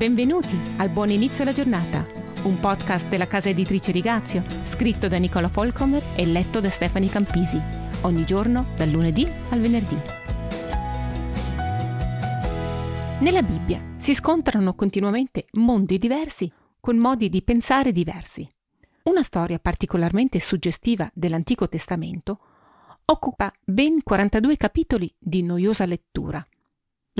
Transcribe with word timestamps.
Benvenuti 0.00 0.58
al 0.78 0.88
Buon 0.88 1.10
Inizio 1.10 1.42
alla 1.42 1.52
Giornata, 1.52 2.06
un 2.44 2.58
podcast 2.58 3.06
della 3.08 3.26
casa 3.26 3.50
editrice 3.50 3.92
Rigazio, 3.92 4.42
scritto 4.64 5.08
da 5.08 5.18
Nicola 5.18 5.48
Folcomer 5.48 6.02
e 6.16 6.24
letto 6.24 6.58
da 6.60 6.70
Stefani 6.70 7.10
Campisi, 7.10 7.60
ogni 8.00 8.24
giorno 8.24 8.68
dal 8.76 8.88
lunedì 8.88 9.30
al 9.50 9.60
venerdì. 9.60 9.98
Nella 13.18 13.42
Bibbia 13.42 13.92
si 13.96 14.14
scontrano 14.14 14.74
continuamente 14.74 15.44
mondi 15.56 15.98
diversi 15.98 16.50
con 16.80 16.96
modi 16.96 17.28
di 17.28 17.42
pensare 17.42 17.92
diversi. 17.92 18.50
Una 19.02 19.22
storia 19.22 19.58
particolarmente 19.58 20.40
suggestiva 20.40 21.10
dell'Antico 21.12 21.68
Testamento 21.68 22.38
occupa 23.04 23.52
ben 23.62 24.02
42 24.02 24.56
capitoli 24.56 25.14
di 25.18 25.42
noiosa 25.42 25.84
lettura 25.84 26.42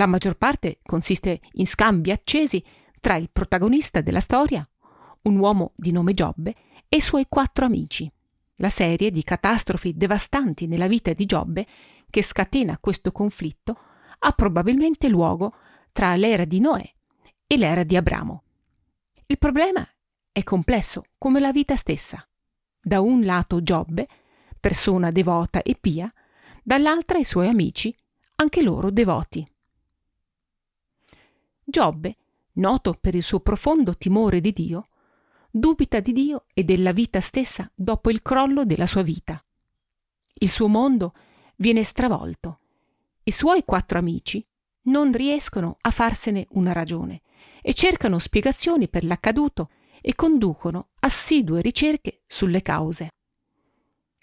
la 0.01 0.07
maggior 0.07 0.35
parte 0.35 0.79
consiste 0.83 1.43
in 1.53 1.67
scambi 1.67 2.11
accesi 2.11 2.65
tra 3.01 3.17
il 3.17 3.29
protagonista 3.31 4.01
della 4.01 4.21
storia, 4.21 4.67
un 5.23 5.37
uomo 5.37 5.73
di 5.77 5.93
nome 5.93 6.15
Giobbe, 6.15 6.55
e 6.89 6.97
i 6.97 7.01
suoi 7.01 7.27
quattro 7.29 7.67
amici. 7.67 8.11
La 8.57 8.71
serie 8.71 9.11
di 9.11 9.23
catastrofi 9.23 9.95
devastanti 9.95 10.67
nella 10.67 10.87
vita 10.87 11.13
di 11.13 11.27
Giobbe 11.27 11.67
che 12.09 12.23
scatena 12.23 12.79
questo 12.79 13.13
conflitto 13.13 13.79
ha 14.21 14.33
probabilmente 14.33 15.07
luogo 15.09 15.55
tra 15.93 16.17
l'era 16.17 16.47
di 16.47 16.61
Noè 16.61 16.95
e 17.47 17.57
l'era 17.59 17.83
di 17.83 17.97
Abramo. 17.97 18.43
Il 19.27 19.37
problema 19.37 19.87
è 20.33 20.43
complesso 20.43 21.05
come 21.19 21.41
la 21.41 21.53
vita 21.53 21.77
stessa. 21.77 22.27
Da 22.81 23.03
un 23.03 23.23
lato 23.23 23.63
Giobbe, 23.63 24.09
persona 24.59 25.11
devota 25.11 25.61
e 25.61 25.77
pia, 25.79 26.11
dall'altra 26.63 27.19
i 27.19 27.25
suoi 27.25 27.49
amici, 27.49 27.95
anche 28.37 28.63
loro 28.63 28.91
devoti. 28.91 29.47
Giobbe, 31.71 32.17
noto 32.55 32.97
per 33.01 33.15
il 33.15 33.23
suo 33.23 33.41
profondo 33.41 33.97
timore 33.97 34.41
di 34.41 34.53
Dio, 34.53 34.89
dubita 35.51 36.01
di 36.01 36.13
Dio 36.13 36.45
e 36.53 36.65
della 36.65 36.93
vita 36.93 37.21
stessa 37.21 37.71
dopo 37.75 38.11
il 38.11 38.23
crollo 38.23 38.65
della 38.65 38.87
sua 38.87 39.03
vita. 39.03 39.43
Il 40.35 40.51
suo 40.51 40.69
mondo 40.69 41.15
viene 41.57 41.85
stravolto. 41.85 42.59
I 43.23 43.31
suoi 43.31 43.65
quattro 43.65 43.99
amici 43.99 44.45
non 44.83 45.13
riescono 45.13 45.77
a 45.81 45.91
farsene 45.91 46.47
una 46.51 46.73
ragione 46.73 47.23
e 47.63 47.75
cercano 47.75 48.19
spiegazioni 48.19 48.89
per 48.89 49.05
l'accaduto 49.05 49.71
e 50.01 50.15
conducono 50.15 50.89
assidue 51.01 51.61
ricerche 51.61 52.23
sulle 52.27 52.63
cause. 52.63 53.11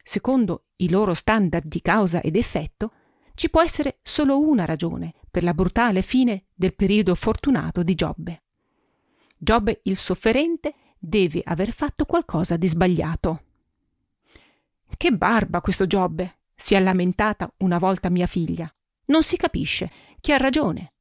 Secondo 0.03 0.65
i 0.77 0.89
loro 0.89 1.13
standard 1.13 1.67
di 1.67 1.81
causa 1.81 2.21
ed 2.21 2.35
effetto, 2.35 2.91
ci 3.35 3.49
può 3.49 3.61
essere 3.61 3.99
solo 4.01 4.39
una 4.39 4.65
ragione 4.65 5.13
per 5.37 5.45
la 5.45 5.53
brutale 5.53 6.01
fine 6.01 6.45
del 6.55 6.73
periodo 6.73 7.13
fortunato 7.13 7.83
di 7.83 7.93
Giobbe. 7.93 8.41
Giobbe 9.37 9.81
il 9.83 9.95
sofferente 9.95 10.73
deve 10.97 11.43
aver 11.45 11.73
fatto 11.73 12.05
qualcosa 12.05 12.57
di 12.57 12.65
sbagliato. 12.65 13.43
Che 14.97 15.11
barba 15.11 15.61
questo 15.61 15.85
Giobbe! 15.85 16.39
si 16.55 16.73
è 16.73 16.79
lamentata 16.79 17.53
una 17.57 17.77
volta 17.77 18.09
mia 18.09 18.25
figlia. 18.25 18.67
Non 19.05 19.21
si 19.21 19.37
capisce 19.37 19.91
chi 20.21 20.31
ha 20.31 20.37
ragione. 20.37 20.93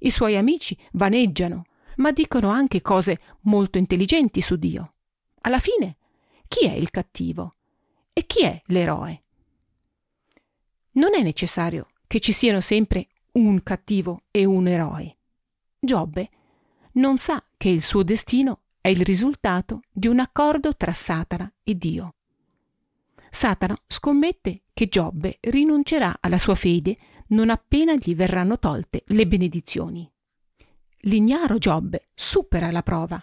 I 0.00 0.10
suoi 0.10 0.36
amici 0.36 0.76
vaneggiano, 0.92 1.64
ma 1.96 2.12
dicono 2.12 2.50
anche 2.50 2.82
cose 2.82 3.18
molto 3.44 3.78
intelligenti 3.78 4.42
su 4.42 4.56
Dio. 4.56 4.96
Alla 5.40 5.60
fine, 5.60 5.96
chi 6.46 6.66
è 6.66 6.72
il 6.72 6.90
cattivo? 6.90 7.54
E 8.12 8.26
chi 8.26 8.44
è 8.44 8.60
l'eroe? 8.66 9.22
Non 10.90 11.14
è 11.14 11.22
necessario 11.22 11.86
che 12.06 12.20
ci 12.20 12.32
siano 12.32 12.60
sempre 12.60 13.08
un 13.32 13.62
cattivo 13.62 14.22
e 14.30 14.44
un 14.44 14.66
eroe. 14.66 15.16
Giobbe 15.78 16.30
non 16.92 17.18
sa 17.18 17.44
che 17.56 17.68
il 17.68 17.82
suo 17.82 18.02
destino 18.02 18.62
è 18.80 18.88
il 18.88 19.02
risultato 19.02 19.82
di 19.90 20.08
un 20.08 20.18
accordo 20.18 20.74
tra 20.74 20.92
Satana 20.92 21.52
e 21.62 21.76
Dio. 21.76 22.14
Satana 23.30 23.78
scommette 23.86 24.62
che 24.72 24.88
Giobbe 24.88 25.38
rinuncerà 25.40 26.16
alla 26.20 26.38
sua 26.38 26.54
fede 26.54 26.96
non 27.28 27.50
appena 27.50 27.94
gli 27.94 28.14
verranno 28.14 28.58
tolte 28.58 29.04
le 29.08 29.26
benedizioni. 29.26 30.10
L'ignaro 31.02 31.58
Giobbe 31.58 32.08
supera 32.14 32.70
la 32.70 32.82
prova. 32.82 33.22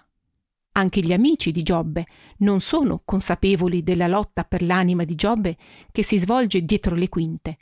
Anche 0.74 1.02
gli 1.02 1.14
amici 1.14 1.52
di 1.52 1.64
Giobbe 1.64 2.06
non 2.38 2.60
sono 2.60 3.02
consapevoli 3.04 3.84
della 3.84 4.08
lotta 4.08 4.44
per 4.44 4.62
l'anima 4.62 5.04
di 5.04 5.16
Giobbe 5.16 5.58
che 5.92 6.04
si 6.04 6.18
svolge 6.18 6.64
dietro 6.64 6.96
le 6.96 7.10
quinte 7.10 7.58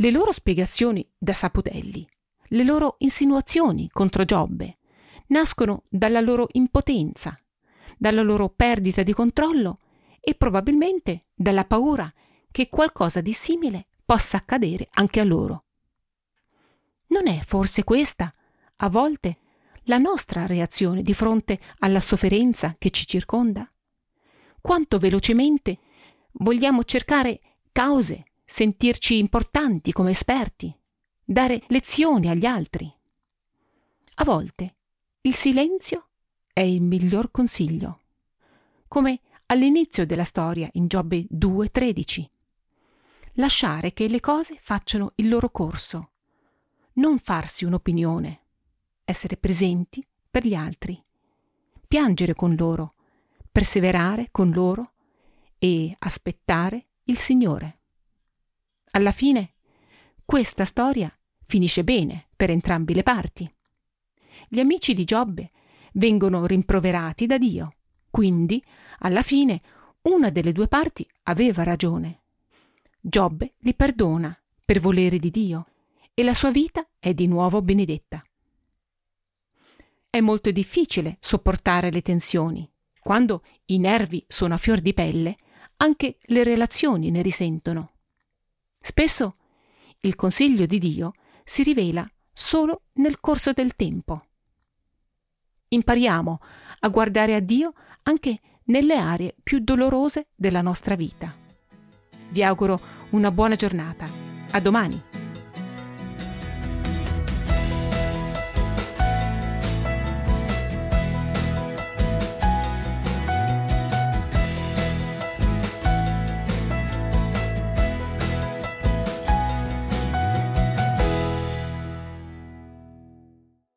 le 0.00 0.10
loro 0.12 0.30
spiegazioni 0.30 1.06
da 1.18 1.32
saputelli, 1.32 2.08
le 2.50 2.62
loro 2.62 2.94
insinuazioni 2.98 3.88
contro 3.90 4.24
Giobbe, 4.24 4.78
nascono 5.28 5.82
dalla 5.88 6.20
loro 6.20 6.46
impotenza, 6.52 7.36
dalla 7.96 8.22
loro 8.22 8.48
perdita 8.48 9.02
di 9.02 9.12
controllo 9.12 9.80
e 10.20 10.34
probabilmente 10.34 11.26
dalla 11.34 11.64
paura 11.64 12.12
che 12.52 12.68
qualcosa 12.68 13.20
di 13.20 13.32
simile 13.32 13.88
possa 14.04 14.36
accadere 14.36 14.88
anche 14.92 15.18
a 15.18 15.24
loro. 15.24 15.64
Non 17.08 17.26
è 17.26 17.40
forse 17.44 17.82
questa, 17.82 18.32
a 18.76 18.88
volte, 18.88 19.38
la 19.84 19.98
nostra 19.98 20.46
reazione 20.46 21.02
di 21.02 21.12
fronte 21.12 21.58
alla 21.78 22.00
sofferenza 22.00 22.76
che 22.78 22.90
ci 22.90 23.04
circonda? 23.04 23.68
Quanto 24.60 24.98
velocemente 24.98 25.78
vogliamo 26.32 26.84
cercare 26.84 27.40
cause 27.72 28.26
sentirci 28.50 29.18
importanti 29.18 29.92
come 29.92 30.10
esperti, 30.10 30.74
dare 31.22 31.62
lezioni 31.68 32.30
agli 32.30 32.46
altri. 32.46 32.90
A 34.14 34.24
volte 34.24 34.74
il 35.20 35.34
silenzio 35.34 36.08
è 36.52 36.60
il 36.60 36.80
miglior 36.80 37.30
consiglio, 37.30 38.00
come 38.88 39.20
all'inizio 39.46 40.06
della 40.06 40.24
storia 40.24 40.68
in 40.72 40.86
Giobbe 40.86 41.26
2.13. 41.30 42.24
Lasciare 43.34 43.92
che 43.92 44.08
le 44.08 44.18
cose 44.18 44.56
facciano 44.58 45.12
il 45.16 45.28
loro 45.28 45.50
corso, 45.50 46.10
non 46.94 47.18
farsi 47.18 47.66
un'opinione, 47.66 48.40
essere 49.04 49.36
presenti 49.36 50.04
per 50.28 50.44
gli 50.44 50.54
altri, 50.54 51.00
piangere 51.86 52.34
con 52.34 52.54
loro, 52.56 52.94
perseverare 53.52 54.30
con 54.32 54.50
loro 54.50 54.92
e 55.58 55.94
aspettare 55.98 56.86
il 57.04 57.18
Signore. 57.18 57.77
Alla 58.98 59.12
fine, 59.12 59.52
questa 60.24 60.64
storia 60.64 61.16
finisce 61.46 61.84
bene 61.84 62.26
per 62.34 62.50
entrambi 62.50 62.94
le 62.94 63.04
parti. 63.04 63.48
Gli 64.48 64.58
amici 64.58 64.92
di 64.92 65.04
Giobbe 65.04 65.52
vengono 65.92 66.46
rimproverati 66.46 67.26
da 67.26 67.38
Dio, 67.38 67.76
quindi, 68.10 68.60
alla 68.98 69.22
fine, 69.22 69.62
una 70.02 70.30
delle 70.30 70.50
due 70.50 70.66
parti 70.66 71.08
aveva 71.24 71.62
ragione. 71.62 72.22
Giobbe 73.00 73.54
li 73.58 73.72
perdona 73.72 74.36
per 74.64 74.80
volere 74.80 75.20
di 75.20 75.30
Dio 75.30 75.66
e 76.12 76.24
la 76.24 76.34
sua 76.34 76.50
vita 76.50 76.84
è 76.98 77.14
di 77.14 77.28
nuovo 77.28 77.62
benedetta. 77.62 78.20
È 80.10 80.18
molto 80.18 80.50
difficile 80.50 81.18
sopportare 81.20 81.92
le 81.92 82.02
tensioni. 82.02 82.68
Quando 82.98 83.44
i 83.66 83.78
nervi 83.78 84.24
sono 84.26 84.54
a 84.54 84.58
fior 84.58 84.80
di 84.80 84.92
pelle, 84.92 85.36
anche 85.76 86.18
le 86.20 86.42
relazioni 86.42 87.12
ne 87.12 87.22
risentono. 87.22 87.92
Spesso 88.80 89.36
il 90.00 90.14
consiglio 90.14 90.66
di 90.66 90.78
Dio 90.78 91.12
si 91.44 91.62
rivela 91.62 92.08
solo 92.32 92.82
nel 92.94 93.20
corso 93.20 93.52
del 93.52 93.74
tempo. 93.74 94.24
Impariamo 95.68 96.40
a 96.80 96.88
guardare 96.88 97.34
a 97.34 97.40
Dio 97.40 97.72
anche 98.02 98.40
nelle 98.64 98.96
aree 98.96 99.34
più 99.42 99.58
dolorose 99.60 100.28
della 100.34 100.62
nostra 100.62 100.94
vita. 100.94 101.34
Vi 102.30 102.42
auguro 102.42 102.80
una 103.10 103.30
buona 103.30 103.56
giornata. 103.56 104.08
A 104.50 104.60
domani! 104.60 105.17